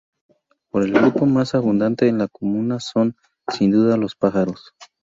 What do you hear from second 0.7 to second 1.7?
Pero el grupo más